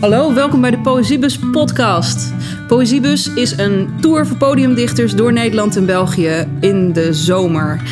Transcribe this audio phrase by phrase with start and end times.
[0.00, 2.34] Hallo, welkom bij de Poëziebus podcast.
[2.66, 7.82] Poëziebus is een tour voor podiumdichters door Nederland en België in de zomer.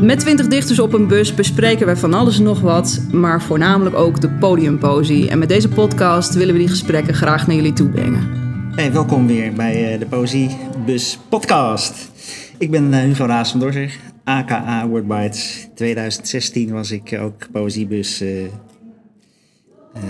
[0.00, 3.96] Met 20 dichters op een bus bespreken we van alles en nog wat, maar voornamelijk
[3.96, 5.28] ook de podiumpoëzie.
[5.28, 8.28] En met deze podcast willen we die gesprekken graag naar jullie toe brengen.
[8.74, 12.10] Hey, welkom weer bij uh, de Poëziebus podcast.
[12.58, 15.68] Ik ben uh, Hugo Raas van Dorzer, aka Wordbites.
[15.74, 18.28] 2016 was ik ook Poëziebus uh,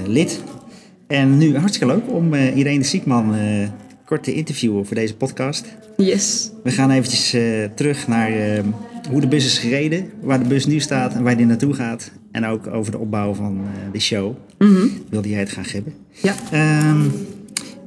[0.07, 0.43] lid.
[1.07, 3.69] En nu hartstikke leuk om uh, Irene Siekman uh,
[4.05, 5.65] kort te interviewen voor deze podcast.
[5.97, 6.51] Yes.
[6.63, 8.31] We gaan eventjes uh, terug naar
[9.11, 12.11] hoe de bus is gereden, waar de bus nu staat en waar die naartoe gaat.
[12.33, 13.61] En ook over de opbouw van
[13.93, 14.35] de show.
[14.59, 14.91] Mm -hmm.
[15.11, 15.93] Wilde jij het graag hebben?
[16.11, 16.35] Ja.
[16.91, 17.13] Um,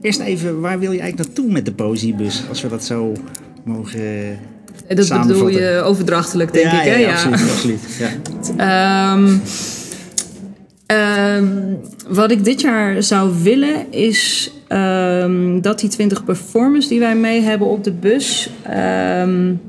[0.02, 2.44] eerst even, waar wil je eigenlijk naartoe met de poëziebus?
[2.50, 3.14] Als we dat zo
[3.64, 4.40] mogen
[4.88, 6.96] Dat bedoel je overdrachtelijk, denk ja, ik, hè?
[6.96, 7.52] Ja, absoluut.
[7.52, 7.80] absoluut
[8.58, 9.14] ja.
[9.14, 9.42] Um,
[10.92, 17.16] Um, wat ik dit jaar zou willen is um, dat die 20 performers die wij
[17.16, 18.50] mee hebben op de bus.
[18.68, 19.62] Um,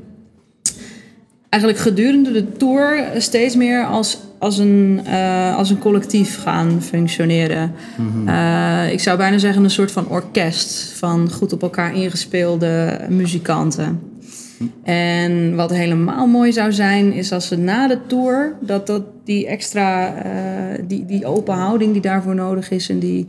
[1.49, 7.71] eigenlijk gedurende de tour steeds meer als, als, een, uh, als een collectief gaan functioneren.
[7.97, 8.27] Mm -hmm.
[8.27, 14.10] uh, ik zou bijna zeggen een soort van orkest van goed op elkaar ingespeelde muzikanten.
[14.83, 19.47] En wat helemaal mooi zou zijn, is als ze na de tour, dat, dat die
[19.47, 23.25] extra, uh, die, die open houding die daarvoor nodig is en die,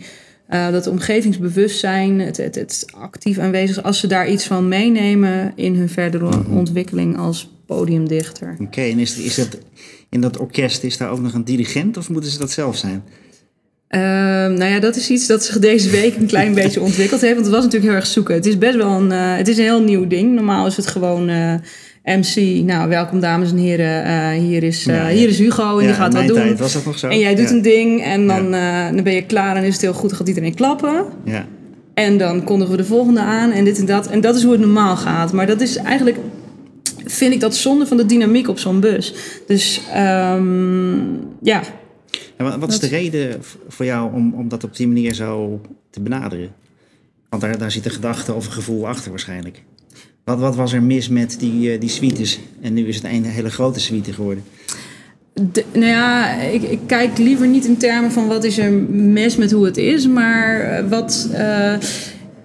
[0.50, 5.74] uh, dat omgevingsbewustzijn, het, het, het actief aanwezig, als ze daar iets van meenemen in
[5.74, 6.56] hun verdere -hmm.
[6.56, 8.50] ontwikkeling als podiumdichter.
[8.52, 9.58] Oké, okay, en is, is dat,
[10.08, 13.02] in dat orkest, is daar ook nog een dirigent of moeten ze dat zelf zijn?
[13.94, 17.34] Uh, nou ja, dat is iets dat zich deze week een klein beetje ontwikkeld heeft.
[17.34, 18.34] Want het was natuurlijk heel erg zoeken.
[18.34, 20.34] Het is best wel een, uh, het is een heel nieuw ding.
[20.34, 21.54] Normaal is het gewoon uh,
[22.04, 22.64] MC.
[22.64, 24.32] Nou, welkom dames en heren.
[24.32, 26.36] hier, is, ja, hier is Hugo en ja, die gaat wat doen.
[26.36, 27.08] Tijd was dat nog zo.
[27.08, 27.54] En jij doet ja.
[27.54, 28.50] een ding en dan,
[28.94, 30.08] dan ben je klaar en is het heel goed.
[30.08, 31.04] Dan gaat iedereen klappen.
[31.24, 31.46] Ja.
[31.94, 34.06] En dan kondigen we de volgende aan en dit en dat.
[34.06, 35.32] En dat is hoe het normaal gaat.
[35.32, 36.16] Maar dat is eigenlijk
[37.04, 39.14] vind ik dat zonde van de dynamiek op zo'n bus.
[39.46, 41.62] Dus um, ja,
[42.47, 45.61] en wat is de reden voor jou om, om dat op die manier zo
[45.91, 46.53] te benaderen?
[47.29, 49.63] Want daar, daar zit een gedachte of een gevoel achter waarschijnlijk.
[50.25, 52.41] Wat, wat was er mis met die, uh, die suites?
[52.61, 54.45] En nu is het een hele grote suite geworden.
[55.53, 59.36] De, nou ja, ik, ik, kijk liever niet in termen van wat is er mis
[59.36, 61.29] met hoe het is, maar wat.
[61.33, 61.74] Uh,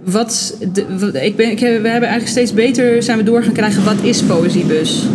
[0.03, 3.83] wat de, ik ben, ik, we hebben eigenlijk steeds beter zijn we door gaan krijgen
[3.83, 5.05] wat is Poëziebus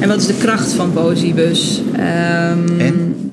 [0.00, 1.82] en wat is de kracht van Poëziebus.
[1.92, 3.27] Um, en?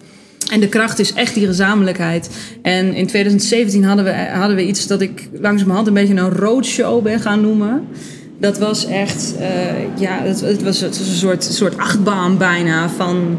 [0.52, 2.30] En de kracht is echt die gezamenlijkheid.
[2.62, 7.04] En in 2017 hadden we, hadden we iets dat ik langzamerhand een beetje een roadshow
[7.04, 7.88] ben gaan noemen.
[8.40, 9.48] Dat was echt, uh,
[10.00, 13.38] ja, het, was, het was een soort, soort achtbaan bijna van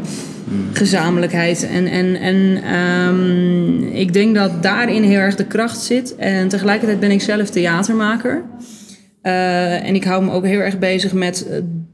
[0.73, 1.67] gezamenlijkheid.
[1.67, 6.15] En, en, en um, ik denk dat daarin heel erg de kracht zit.
[6.15, 8.43] En tegelijkertijd ben ik zelf theatermaker.
[9.23, 11.47] Uh, en ik hou me ook heel erg bezig met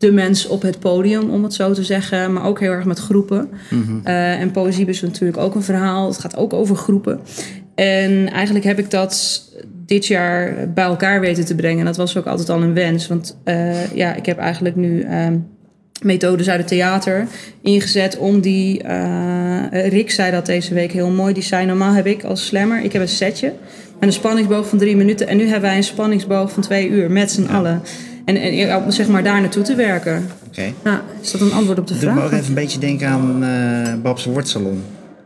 [0.03, 2.34] de mens op het podium, om het zo te zeggen.
[2.34, 3.50] Maar ook heel erg met groepen.
[3.69, 3.75] Mhm.
[3.75, 4.02] Mm -hmm.
[4.08, 6.08] uh, en poëzie is natuurlijk ook een verhaal.
[6.08, 7.19] Het gaat ook over groepen.
[7.75, 9.42] En eigenlijk heb ik dat
[9.86, 11.80] dit jaar bij elkaar weten te brengen.
[11.80, 13.08] En dat was ook altijd al een wens.
[13.08, 15.06] Want uh, ja, ik heb eigenlijk nu
[16.02, 17.28] methodes uit het theater
[17.62, 18.81] ingezet om die...
[19.72, 21.34] Rick zei dat deze week heel mooi.
[21.34, 23.53] Die zei, normaal heb ik als slammer, ik heb een setje...
[24.00, 25.28] En een spanningsboog van drie minuten.
[25.28, 27.47] En nu hebben wij een spanningsboog van twee uur met z'n ja.
[27.47, 27.81] allen.
[28.26, 30.28] En, en zeg maar daar naartoe te werken.
[30.48, 30.74] Okay.
[30.84, 32.18] Nou, is dat een antwoord op de Doe vraag?
[32.18, 34.84] Ik ook even een beetje denken aan uh, Babs Woordsalon.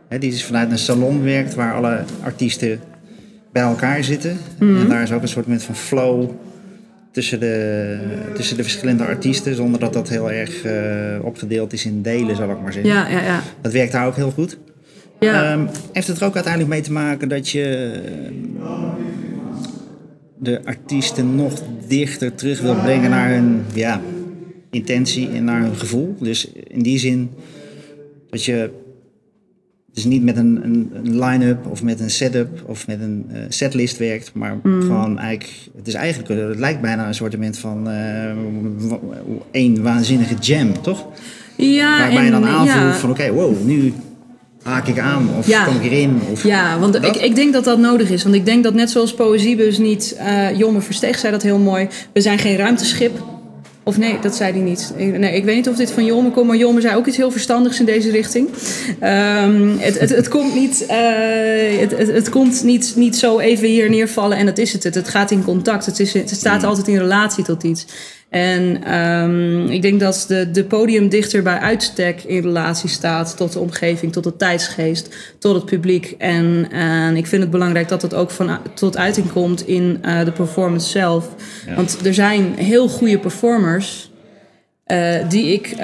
[0.08, 2.80] He, die dus vanuit een salon werkt waar alle artiesten
[3.52, 4.38] bij elkaar zitten.
[4.58, 4.80] Mhm.
[4.80, 6.30] En daar is ook een soort van flow
[7.10, 7.98] tussen de,
[8.34, 9.54] tussen de verschillende artiesten.
[9.54, 10.72] Zonder dat dat heel erg uh,
[11.22, 12.92] opgedeeld is in delen, zal ik maar zeggen.
[12.92, 13.40] Ja, ja, ja.
[13.60, 14.58] Dat werkt daar ook heel goed.
[15.20, 15.52] Ja.
[15.52, 17.90] Um, heeft het er ook uiteindelijk mee te maken dat je
[20.38, 24.00] de artiesten nog dichter terug wil brengen naar hun ja,
[24.70, 26.16] intentie en naar hun gevoel?
[26.20, 27.30] Dus in die zin
[28.30, 28.70] dat je
[29.92, 33.38] dus niet met een, een, een line-up of met een setup of met een uh,
[33.48, 34.82] setlist werkt, maar Mm.
[34.82, 38.30] gewoon eigenlijk, het is eigenlijk, het lijkt bijna een soort van uh,
[39.50, 41.06] één waanzinnige jam, toch?
[41.56, 42.94] Ja, Waarbij je en, dan aanvoelt ja.
[42.94, 43.92] van oké, wow, nu
[44.62, 45.64] haak ik aan of Ja.
[45.64, 46.20] kom ik erin?
[46.32, 48.22] Of, Ja, want ik, ik denk dat dat nodig is.
[48.22, 50.16] Want ik denk dat net zoals Poëziebus niet...
[50.18, 51.88] eh Jomme Versteeg zei dat heel mooi.
[52.12, 53.22] We zijn geen ruimteschip.
[53.82, 54.92] Of nee, dat zei hij niet.
[54.96, 57.16] Ik- Nee, ik weet niet of dit van Jomme komt, maar Jomme zei ook iets
[57.16, 58.48] heel verstandigs in deze richting.
[59.00, 60.96] Ehm, het, het, het komt, niet, eh,
[61.80, 64.84] het, het, het komt niet, niet zo even hier neervallen en dat is het.
[64.84, 65.86] Het, het gaat in contact.
[65.86, 67.86] Het, is, het staat altijd in relatie tot iets.
[68.28, 73.58] En ehm, ik denk dat de, de podiumdichter bij uitstek in relatie staat tot de
[73.58, 76.14] omgeving, tot de tijdsgeest, tot het publiek.
[76.18, 80.24] En, en ik vind het belangrijk dat het ook van, tot uiting komt in eh,
[80.24, 81.28] de performance zelf.
[81.76, 84.10] Want er zijn heel goede performers
[84.92, 85.78] uh, die ik uh,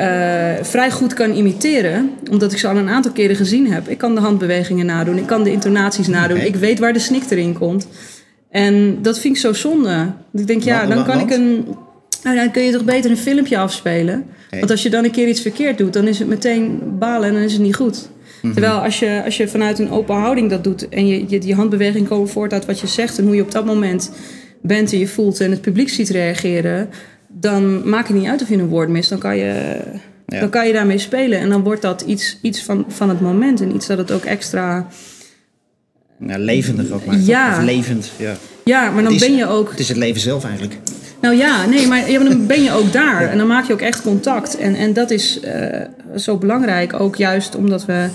[0.62, 3.88] vrij goed kan imiteren, omdat ik ze al een aantal keren gezien heb.
[3.88, 7.31] Ik kan de handbewegingen nadoen, ik kan de intonaties nadoen, ik weet waar de snik
[7.31, 7.88] erin komt.
[8.50, 10.12] En dat vind ik zo zonde.
[10.32, 11.67] Ik denk, ja, dan kan ik een.
[12.24, 14.24] Nou, dan kun je toch beter een filmpje afspelen.
[14.50, 17.34] Want als je dan een keer iets verkeerd doet, dan is het meteen balen en
[17.34, 18.08] dan is het niet goed.
[18.42, 18.52] Mhm.
[18.52, 21.54] Terwijl als je, als je vanuit een open houding dat doet en je, je die
[21.54, 24.10] handbeweging komen voort uit wat je zegt en hoe je op dat moment
[24.62, 26.88] bent en je voelt en het publiek ziet reageren,
[27.28, 29.08] dan maakt het niet uit of je een woord mist.
[29.08, 29.78] Dan kan je,
[30.26, 31.38] dan kan je daarmee spelen.
[31.38, 33.60] En dan wordt dat iets, iets van, van het moment.
[33.60, 34.88] En iets dat het ook extra...
[36.26, 37.26] Ja, levendig ook maakt.
[37.26, 37.56] Ja.
[37.56, 38.36] Of levend, ja.
[38.64, 39.70] Ja, maar dan ben je ook...
[39.70, 40.74] Het is het leven zelf eigenlijk.
[41.24, 43.22] Nou ja, nee, maar dan ben je ook daar.
[43.22, 44.56] En dan maak je ook echt contact.
[44.56, 45.80] En, en dat is uh,
[46.16, 47.00] zo belangrijk.
[47.00, 48.08] Ook juist omdat we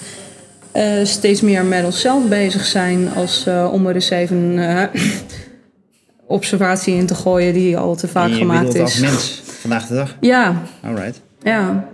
[0.76, 3.14] uh, steeds meer met onszelf bezig zijn.
[3.14, 4.60] Als uh, om er eens even
[6.28, 8.82] observatie in te gooien die al te vaak gemaakt is.
[8.82, 10.18] als mens vandaag de dag?
[10.20, 10.62] Ja.
[10.84, 11.22] Alright.
[11.44, 11.88] Ja.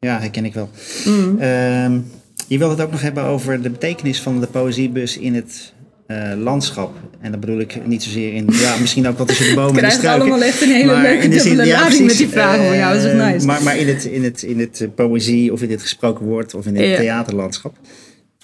[0.00, 0.70] Ja, herken ik wel.
[1.04, 1.36] Mm.
[1.40, 2.00] Uh,
[2.46, 5.72] je wilt het ook nog hebben over de betekenis van de poëziebus in het
[6.10, 6.96] uh, landschap.
[7.20, 9.88] En dat bedoel ik niet zozeer in, ja, misschien ook wat tussen de bomen en
[9.88, 10.20] de struiken.
[10.20, 13.12] allemaal echt een hele leuke dubbele ja, lading met die vragen voor jou, dat is
[13.12, 13.46] uh, nice.
[13.46, 16.66] Maar, maar in, het, in, het, in het poëzie of in dit gesproken woord of
[16.66, 17.76] in het theaterlandschap.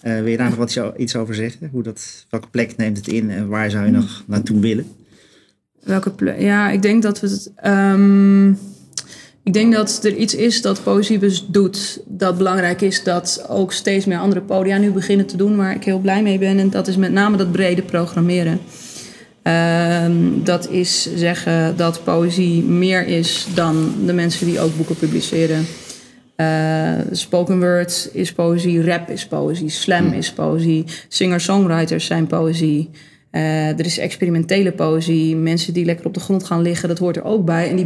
[0.02, 1.68] Uh, wil je daar nog wat iets over zeggen?
[1.72, 4.86] Hoe dat, welke plek neemt het in en waar zou je nog naartoe willen?
[5.82, 6.40] Welke plek?
[6.40, 7.52] Ja, ik denk dat we het.
[7.66, 8.58] Um,
[9.46, 12.00] ik denk dat er iets is dat Poëziebus doet.
[12.06, 15.56] Dat belangrijk is dat ook steeds meer andere podia nu beginnen te doen.
[15.56, 16.58] Waar ik heel blij mee ben.
[16.58, 18.60] En dat is met name dat brede programmeren.
[19.42, 25.66] Um, dat is zeggen dat poëzie meer is dan de mensen die ook boeken publiceren.
[26.36, 32.90] Uh, spoken word is poëzie, rap is poëzie, slam is poëzie, singer-songwriters zijn poëzie.
[33.32, 37.16] Uh, er is experimentele poëzie, mensen die lekker op de grond gaan liggen, dat hoort
[37.16, 37.68] er ook bij.
[37.68, 37.84] En, die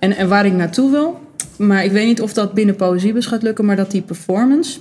[0.00, 1.20] en, waar ik naartoe wil,
[1.56, 4.78] maar ik weet niet of dat binnen Poëziebus gaat lukken, maar dat die performance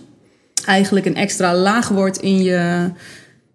[0.66, 2.90] eigenlijk een extra laag wordt in, je,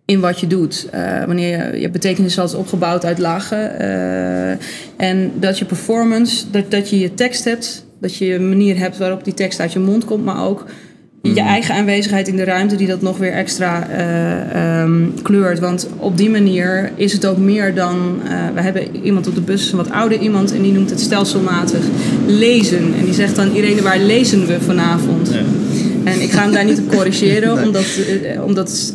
[0.05, 0.89] in wat je doet.
[0.95, 3.79] Uh, wanneer je, je betekenis is opgebouwd uit lagen.
[4.97, 8.99] en dat je performance, dat, dat je je tekst hebt dat je een manier hebt
[8.99, 10.67] waarop die tekst uit je mond komt, maar ook
[11.33, 11.47] je mm.
[11.47, 15.59] eigen aanwezigheid in de ruimte die dat nog weer extra uh, um, kleurt.
[15.59, 18.21] Want op die manier is het ook meer dan.
[18.25, 21.01] Uh, we hebben iemand op de bus, een wat ouder iemand, en die noemt het
[21.01, 21.81] stelselmatig
[22.27, 22.95] lezen.
[22.99, 25.31] En die zegt dan: Irene, waar lezen we vanavond?
[25.33, 25.41] Ja.
[26.05, 28.93] En ik ga hem daar niet op corrigeren, omdat, uh, omdat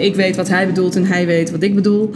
[0.00, 2.10] ik weet wat hij bedoelt en hij weet wat ik bedoel.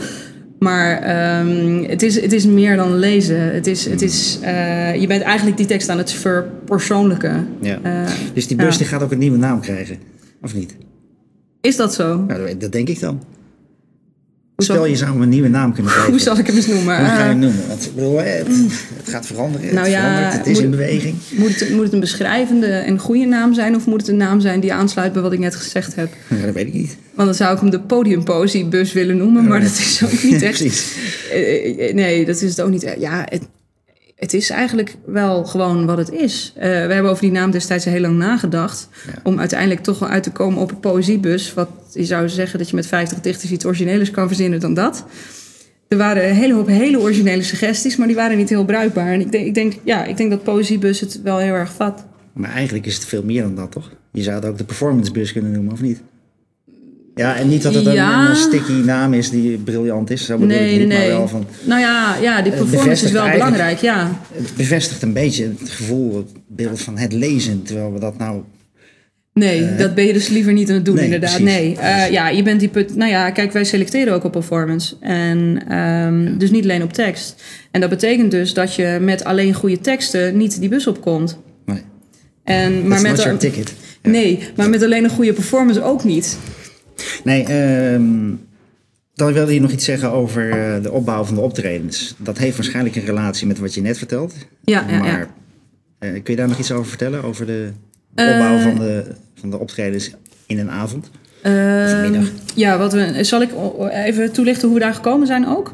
[0.60, 3.54] Maar um, het, is, het is meer dan lezen.
[3.54, 7.48] Het is, het is, uh, je bent eigenlijk die tekst aan het verpersoonlijken.
[7.60, 7.78] Ja.
[7.84, 8.78] Uh, dus die bus ja.
[8.78, 9.98] die gaat ook een nieuwe naam krijgen,
[10.42, 10.76] of niet?
[11.60, 12.24] Is dat zo?
[12.26, 13.22] Nou, dat denk ik dan.
[14.62, 16.10] Stel, je zou hem een nieuwe naam kunnen geven.
[16.10, 16.98] Hoe zal ik hem eens noemen?
[16.98, 17.68] Hoe ga je hem noemen?
[17.68, 18.46] Want, ik bedoel, het,
[18.96, 19.74] het gaat veranderen.
[19.74, 21.14] Nou, het, ja, verandert, het is moet, in beweging.
[21.30, 23.76] Moet het, moet het een beschrijvende en goede naam zijn?
[23.76, 26.12] Of moet het een naam zijn die aansluit bij wat ik net gezegd heb?
[26.28, 26.96] Ja, dat weet ik niet.
[27.14, 29.44] Want dan zou ik hem de podiumposiebus willen noemen.
[29.44, 30.58] Maar dat is ook niet echt...
[30.58, 30.94] Precies.
[31.92, 32.94] Nee, dat is het ook niet.
[32.98, 33.42] Ja, het,
[34.20, 36.52] het is eigenlijk wel gewoon wat het is.
[36.56, 38.88] Uh, we hebben over die naam destijds heel lang nagedacht.
[39.22, 41.54] Om uiteindelijk toch wel uit te komen op een poëziebus.
[41.54, 45.04] Wat je zou zeggen dat je met 50 dichters iets origineels kan verzinnen dan dat.
[45.88, 49.12] Er waren een hele hoop hele originele suggesties, maar die waren niet heel bruikbaar.
[49.12, 52.06] En ik denk, ik denk, ja, ik denk dat poëziebus het wel heel erg vat.
[52.32, 53.90] Maar eigenlijk is het veel meer dan dat, toch?
[54.12, 56.02] Je zou het ook de performancebus kunnen noemen, of niet?
[57.20, 60.24] Ja, en niet dat het een, sticky naam is die briljant is.
[60.24, 60.98] Zo bedoel nee, ik niet, nee.
[60.98, 61.46] maar wel van...
[61.64, 64.20] Nou ja, ja die performance is wel belangrijk, ja.
[64.32, 67.62] Het bevestigt een beetje het gevoel, het beeld van het lezen.
[67.62, 68.42] Terwijl we dat nou...
[69.32, 71.36] Nee, uh, dat ben je dus liever niet aan het doen, nee, inderdaad.
[71.36, 72.96] Precies, nee, uh, ja, je bent die put...
[72.96, 74.96] Nou ja, kijk, wij selecteren ook op performance.
[75.00, 75.38] En
[75.78, 76.30] um, ja.
[76.38, 77.42] dus niet alleen op tekst.
[77.70, 81.38] En dat betekent dus dat je met alleen goede teksten niet die bus opkomt.
[81.66, 81.82] Nee.
[82.44, 83.74] En, maar met een, ticket.
[84.02, 84.10] Ja.
[84.10, 86.38] Nee, maar met alleen een goede performance ook niet.
[87.24, 88.48] Nee, um,
[89.14, 92.14] dan wilde je nog iets zeggen over uh, de opbouw van de optredens.
[92.18, 94.34] Dat heeft waarschijnlijk een relatie met wat je net vertelt.
[94.64, 97.22] Ja, ja, maar uh, kun je daar nog iets over vertellen?
[97.22, 97.70] Over de,
[98.14, 99.04] opbouw uh, van, de,
[99.34, 100.10] van de optredens
[100.46, 101.10] in een avond?
[101.42, 102.30] of middag?
[102.54, 103.50] Ja, wat we, zal ik
[103.90, 105.70] even toelichten hoe we daar gekomen zijn ook?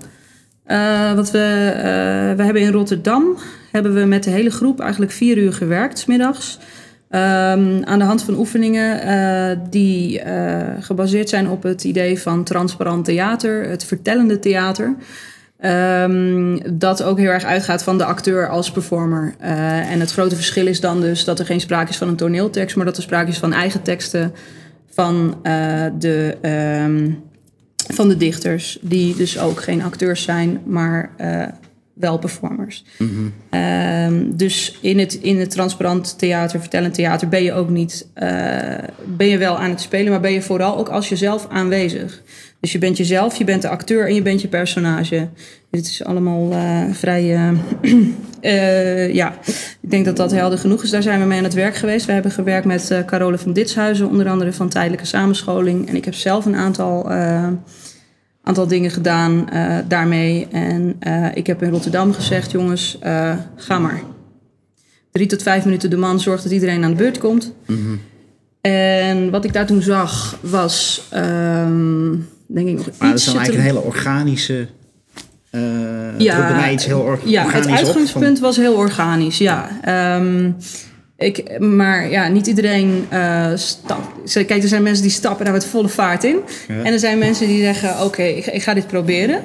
[1.14, 1.72] wat we,
[2.36, 3.38] we hebben in Rotterdam
[3.72, 6.56] hebben we met de hele groep eigenlijk vier uur gewerkt, smiddags.
[6.56, 6.84] middags.
[7.10, 12.44] Um, aan de hand van oefeningen uh, die uh, gebaseerd zijn op het idee van
[12.44, 14.96] transparant theater, het vertellende theater.
[15.58, 19.34] Ehm, dat ook heel erg uitgaat van de acteur als performer.
[19.38, 22.16] Eh, en het grote verschil is dan dus dat er geen sprake is van een
[22.16, 24.32] toneeltekst, maar dat er sprake is van eigen teksten
[24.90, 27.10] van, eh, de, ehm,
[27.94, 28.78] van de dichters.
[28.80, 31.10] Die dus ook geen acteurs zijn, maar
[31.96, 32.84] eh, wel performers.
[33.50, 38.08] Ehm, dus in het, in het transparant theater, vertellend theater, ben je ook niet,
[39.04, 42.22] ben je wel aan het spelen, maar ben je vooral ook als jezelf aanwezig.
[42.60, 45.28] Dus je bent jezelf, je bent de acteur en je bent je personage.
[45.70, 47.52] Dit is allemaal uh, vrij.
[48.42, 49.34] Uh, ja,
[49.80, 50.90] ik denk dat dat helder genoeg is.
[50.90, 52.06] Daar zijn we mee aan het werk geweest.
[52.06, 55.88] We hebben gewerkt met Carole van Ditshuizen, onder andere van tijdelijke samenscholing.
[55.88, 57.10] En ik heb zelf een aantal,
[58.46, 59.48] aantal dingen gedaan
[59.88, 60.46] daarmee.
[60.50, 60.98] En
[61.34, 62.98] ik heb in Rotterdam gezegd: jongens,
[63.56, 64.02] ga maar.
[65.12, 67.52] Drie tot vijf minuten de man zorgt dat iedereen aan de beurt komt.
[67.66, 68.00] Mm -hmm.
[68.60, 71.02] En wat ik daar toen zag was.
[71.14, 74.68] Um, denk ik nog maar dat is dan eigenlijk een hele organische.
[76.18, 79.68] Ja, iets heel or ja, het uitgangspunt was heel organisch, ja.
[80.18, 80.56] Um,
[81.16, 84.32] ik, maar ja, niet iedereen uh, stapt.
[84.32, 86.38] Kijk, er zijn mensen die stappen daar met volle vaart in.
[86.68, 86.82] Ja.
[86.82, 89.42] En er zijn mensen die zeggen: Oké, okay, ik, ik, ga dit proberen.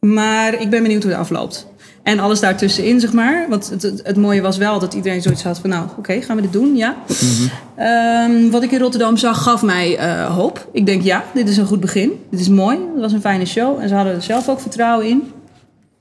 [0.00, 1.66] Maar ik ben benieuwd hoe het afloopt.
[2.02, 3.46] En alles daartussenin, zeg maar.
[3.48, 5.70] Want het, het, het, mooie was wel dat iedereen zoiets had van...
[5.70, 6.76] nou, oké, gaan we dit doen?
[6.76, 6.96] Ja.
[7.20, 10.68] Mm um, wat ik in Rotterdam zag, gaf mij uh, hoop.
[10.72, 12.12] Ik denk, ja, dit is een goed begin.
[12.30, 12.76] Dit is mooi.
[12.92, 13.80] Het was een fijne show.
[13.80, 15.32] En ze hadden er zelf ook vertrouwen in.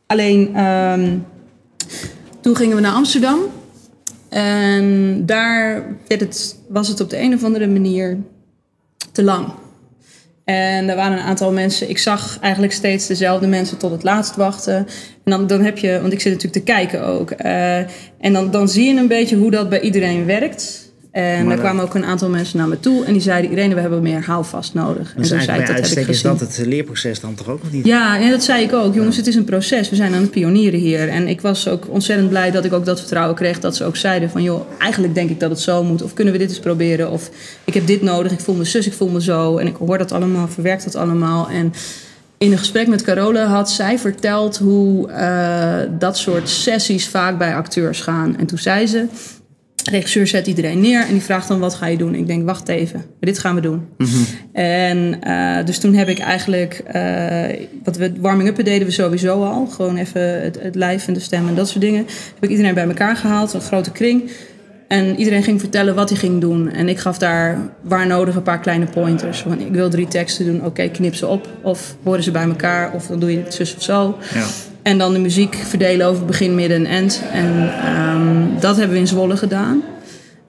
[0.05, 1.25] Alleen, um,
[2.41, 3.39] toen gingen we naar Amsterdam.
[4.29, 8.17] En daar het, was het op de een of andere manier
[9.11, 9.47] te lang.
[10.43, 14.35] En er waren een aantal mensen, ik zag eigenlijk steeds dezelfde mensen tot het laatst
[14.35, 14.75] wachten.
[15.23, 17.31] En dan, dan heb je, want ik zit natuurlijk te kijken ook.
[17.45, 17.77] Uh,
[18.19, 20.86] en dan, dan zie je een beetje hoe dat bij iedereen werkt.
[21.17, 23.75] En maar er kwamen ook een aantal mensen naar me toe en die zeiden: Irene,
[23.75, 25.13] we hebben meer houvast nodig.
[25.15, 27.71] En toen zei ik: dat heb ik Is dat het leerproces dan toch ook nog
[27.71, 27.85] niet?
[27.85, 28.93] Ja, en dat zei ik ook.
[28.93, 29.89] Jongens, het is een proces.
[29.89, 31.09] We zijn aan het pionieren hier.
[31.09, 33.59] En ik was ook ontzettend blij dat ik ook dat vertrouwen kreeg.
[33.59, 36.01] Dat ze ook zeiden: van joh, eigenlijk denk ik dat het zo moet.
[36.01, 37.11] Of kunnen we dit eens proberen?
[37.11, 37.29] Of
[37.63, 38.31] ik heb dit nodig.
[38.31, 39.57] Ik voel me zus, ik voel me zo.
[39.57, 41.49] En ik hoor dat allemaal, verwerk dat allemaal.
[41.49, 41.73] En
[42.37, 47.55] in een gesprek met Carole had zij verteld hoe uh, dat soort sessies vaak bij
[47.55, 48.37] acteurs gaan.
[48.37, 49.05] En toen zei ze
[49.87, 52.15] de regisseur zet iedereen neer en die vraagt dan wat ga je doen.
[52.15, 53.87] Ik denk, wacht even, dit gaan we doen.
[53.97, 54.25] Mm -hmm.
[54.53, 59.65] En uh, dus toen heb ik eigenlijk, uh, wat we warming-up deden we sowieso al.
[59.65, 62.05] Gewoon even het, het lijf en de stem en dat soort dingen.
[62.33, 64.31] Heb ik iedereen bij elkaar gehaald, een grote kring.
[64.87, 66.71] En iedereen ging vertellen wat hij ging doen.
[66.71, 69.39] En ik gaf daar waar nodig een paar kleine pointers.
[69.39, 71.47] Van, ik wil drie teksten doen, oké, knip ze op.
[71.61, 74.17] Of horen ze bij elkaar, of dan doe je het zus of zo.
[74.33, 74.45] Ja.
[74.81, 77.21] En dan de muziek verdelen over begin, midden en eind.
[77.31, 77.71] En
[78.15, 79.83] um, dat hebben we in Zwolle gedaan.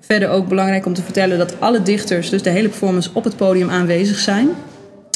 [0.01, 3.37] Verder ook belangrijk om te vertellen dat alle dichters, dus de hele performance, op het
[3.37, 4.49] podium aanwezig zijn.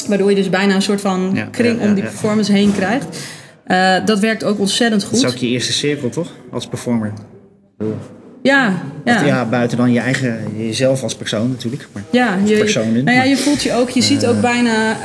[0.07, 2.73] Waardoor je dus bijna een soort van ja, kring ja, ja, om die performance heen
[2.73, 3.19] krijgt.
[3.67, 5.21] Uh, dat werkt ook ontzettend goed.
[5.21, 6.31] Dat is ook je eerste cirkel, toch?
[6.51, 7.13] Als performer.
[8.43, 8.73] Ja,
[9.05, 9.15] ja.
[9.15, 11.87] Of, ja, buiten dan je eigen, jezelf als persoon natuurlijk.
[11.91, 14.95] Maar ja, je, personen, nou ja, je voelt je ook, je ziet ook bijna,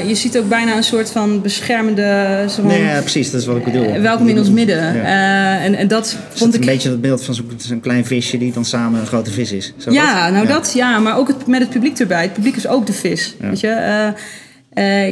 [0.00, 2.44] uh, je ziet ook bijna een soort van beschermende.
[2.48, 3.84] Zo nee, ja, precies, dat is wat ik bedoel.
[3.84, 4.94] Uh, welkom in ons midden.
[4.94, 5.58] Ja.
[5.58, 6.60] En, en dat vond ik.
[6.60, 9.72] Een beetje dat beeld van zo'n klein visje die dan samen een grote vis is.
[9.76, 10.32] Zo ja, dat?
[10.32, 12.22] nou dat ja, maar ook het, met het publiek erbij.
[12.22, 13.34] Het publiek is ook de vis.
[13.40, 14.12] Weet je?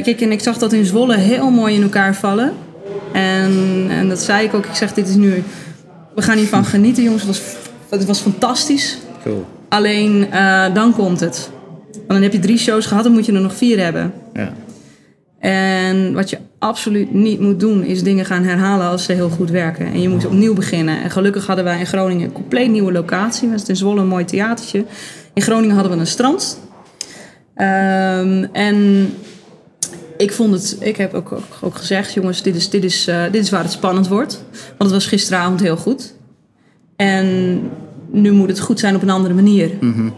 [0.03, 2.51] kijk, en ik zag dat in Zwolle heel mooi in elkaar vallen.
[3.13, 4.65] En, en dat zei ik ook.
[4.65, 5.43] Ik zeg, dit is nu.
[6.17, 7.23] We gaan hiervan genieten, jongens.
[7.23, 7.41] Het was
[7.89, 8.97] het was fantastisch.
[9.23, 9.45] Cool.
[9.69, 11.49] Alleen uh, dan komt het.
[11.91, 14.13] Want dan heb je drie shows gehad, dan moet je er nog vier hebben.
[14.33, 14.53] Ja.
[15.39, 19.49] En wat je absoluut niet moet doen, is dingen gaan herhalen als ze heel goed
[19.49, 19.85] werken.
[19.85, 21.01] En je moet opnieuw beginnen.
[21.03, 23.49] En gelukkig hadden wij in Groningen een compleet nieuwe locatie.
[23.49, 24.85] We in Zwolle een mooi theatertje.
[25.33, 26.59] In Groningen hadden we een strand.
[27.55, 29.09] Um, en
[30.17, 33.23] ik vond het, ik heb ook, ook, ook gezegd, jongens, dit is, dit, is, uh,
[33.31, 34.43] dit is waar het spannend wordt.
[34.51, 36.13] Want het was gisteravond heel goed.
[36.95, 37.59] En
[38.11, 39.69] nu moet het goed zijn op een andere manier.
[39.79, 40.13] Mm -hmm.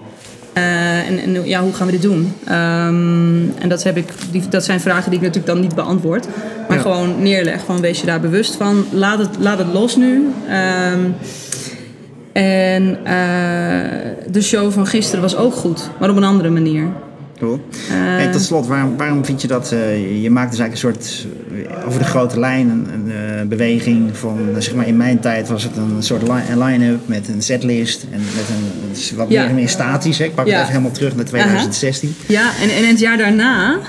[0.58, 2.34] uh, en, en, ja, hoe gaan we dit doen?
[2.50, 6.27] Um, en dat, heb ik, die, dat zijn vragen die ik natuurlijk dan niet beantwoord.
[6.68, 6.84] Maar ja.
[6.84, 7.65] gewoon neerleg.
[7.65, 8.86] Van wees je daar bewust van.
[8.91, 10.27] Laat het, laat het los nu.
[10.94, 11.15] Um,
[12.34, 15.89] en uh, de show van gisteren was ook goed.
[16.00, 16.88] Maar op een andere manier.
[17.39, 17.60] Cool.
[17.91, 19.72] Hey, tot slot, waarom, waarom vind je dat...
[19.74, 21.27] Uh, je maakt dus eigenlijk een soort...
[21.86, 24.38] over de grote lijn een, een uh, beweging van...
[24.58, 26.22] zeg maar in mijn tijd was het een soort
[26.55, 28.05] line-up met een setlist...
[28.12, 29.46] en met een, wat ja.
[29.46, 30.17] meer, meer statisch.
[30.17, 30.25] Hè?
[30.25, 30.51] Ik pak ja.
[30.51, 32.15] het even helemaal terug naar 2016.
[32.17, 32.29] -huh.
[32.29, 33.79] Ja, en, en het jaar daarna...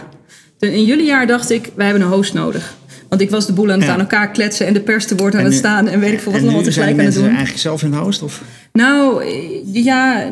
[0.59, 2.75] In jullie jaar dacht ik, wij hebben een host nodig.
[3.11, 3.92] Want ik was de boel aan het ja.
[3.92, 6.33] aan elkaar kletsen en de pers te woord aan het staan en weet ik veel
[6.33, 7.26] wat allemaal tegelijk aan het doen.
[7.26, 8.23] eigenlijk zelf in de host?
[8.23, 8.42] Of?
[8.73, 9.25] Nou,
[9.73, 10.30] ja,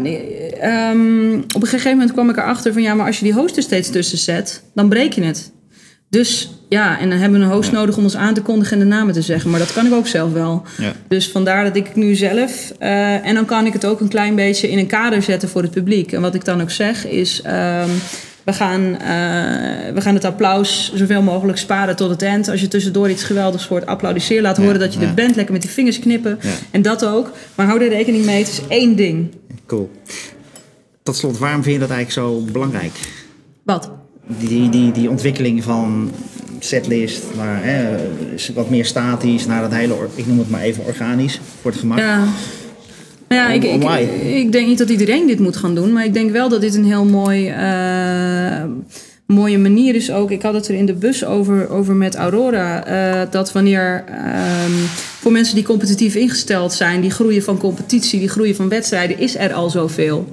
[0.64, 3.56] um, op een gegeven moment kwam ik erachter van ja, maar als je die host
[3.56, 5.52] er steeds tussen zet, dan breek je het.
[6.10, 8.88] Dus ja, en dan hebben we een host nodig om ons aan te kondigen en
[8.88, 9.50] de namen te zeggen.
[9.50, 10.62] Maar dat kan ik ook zelf wel.
[10.78, 10.92] Ja.
[11.08, 12.72] Dus vandaar dat ik nu zelf.
[12.78, 15.62] eh, en dan kan ik het ook een klein beetje in een kader zetten voor
[15.62, 16.12] het publiek.
[16.12, 17.42] En wat ik dan ook zeg is.
[17.42, 17.88] ehm,
[18.44, 22.48] we gaan, eh, we gaan het applaus zoveel mogelijk sparen tot het eind.
[22.48, 24.42] Als je tussendoor iets geweldigs hoort, applaudisseer.
[24.42, 25.36] Laat Ja, horen dat je er bent.
[25.36, 26.38] Lekker met die vingers knippen.
[26.70, 27.30] En dat ook.
[27.54, 28.38] Maar hou er rekening mee.
[28.38, 29.34] Het is één ding.
[29.66, 29.90] Cool.
[31.08, 32.92] Tot slot, waarom vind je dat eigenlijk zo belangrijk?
[33.62, 33.90] Wat?
[34.26, 36.10] Die, die, die, ontwikkeling van
[36.58, 37.96] setlist naar hè,
[38.54, 41.98] wat meer statisch, naar dat hele, ik noem het maar even organisch, voor het gemak.
[41.98, 42.16] Ja.
[43.28, 43.82] Nou ja, ik, ik,
[44.22, 45.92] ik denk niet dat iedereen dit moet gaan doen.
[45.92, 48.64] Maar ik denk wel dat dit een heel mooi, eh,
[49.34, 50.30] mooie manier is ook.
[50.30, 52.84] Ik had het er in de bus over, over met Aurora.
[52.84, 54.72] eh, dat wanneer ehm,
[55.20, 57.00] voor mensen die competitief ingesteld zijn...
[57.00, 59.18] die groeien van competitie, die groeien van wedstrijden...
[59.18, 60.26] is er al zoveel.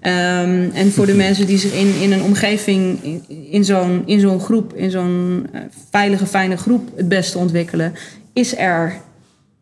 [0.00, 4.20] Ehm, en voor de mensen die zich in, in een omgeving, in, in zo'n in
[4.20, 4.74] zo'n groep...
[4.74, 7.94] in zo'n eh, veilige, fijne groep het beste ontwikkelen...
[8.32, 9.00] is er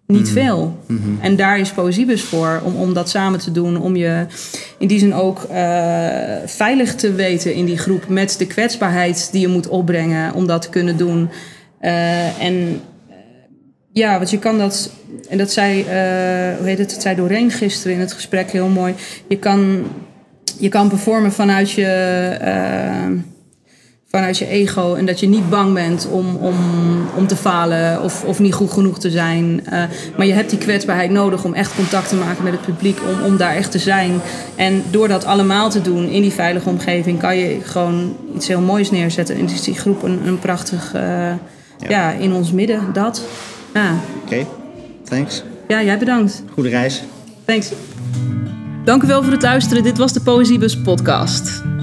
[0.06, 0.78] niet veel.
[1.20, 3.80] En daar is Poëziebus voor, om, om dat samen te doen.
[3.80, 4.26] Om je
[4.78, 8.08] in die zin ook eh, veilig te weten in die groep...
[8.08, 11.28] met de kwetsbaarheid die je moet opbrengen om dat te kunnen doen.
[11.78, 13.16] Eh, en eh,
[13.92, 14.90] ja, want je kan dat...
[15.28, 15.82] En dat zei,
[16.58, 18.94] hoe heet het, dat zei Doreen gisteren in het gesprek heel mooi.
[19.28, 19.84] Je kan,
[20.58, 21.84] je kan performen vanuit je...
[24.16, 26.56] vanuit je ego en dat je niet bang bent om, om,
[27.16, 29.66] om te falen of, of niet goed genoeg te zijn.
[29.66, 29.82] Eh,
[30.16, 33.24] maar je hebt die kwetsbaarheid nodig om echt contact te maken met het publiek, om,
[33.24, 34.20] om daar echt te zijn.
[34.54, 38.60] En door dat allemaal te doen in die veilige omgeving kan je gewoon iets heel
[38.60, 39.36] moois neerzetten.
[39.36, 41.32] En is die groep een, een prachtig, eh,
[41.88, 42.12] ja.
[42.12, 43.22] in ons midden, dat.
[43.74, 43.94] Ja.
[44.24, 44.46] Oké,
[45.04, 45.42] thanks.
[45.68, 46.42] ja, jij bedankt.
[46.52, 47.02] Goede reis.
[47.44, 47.72] Thanks.
[48.84, 49.82] Dank u wel voor het luisteren.
[49.82, 51.74] Dit was de Poëziebus podcast.